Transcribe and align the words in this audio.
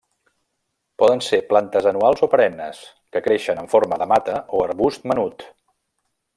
Poden 1.01 1.19
ser 1.25 1.39
plantes 1.51 1.89
anuals 1.91 2.25
o 2.27 2.31
perennes 2.33 2.81
que 3.17 3.23
creixen 3.29 3.63
en 3.65 3.71
forma 3.75 4.03
de 4.05 4.09
mata 4.15 4.41
o 4.61 4.67
arbust 4.71 5.07
menut. 5.13 5.49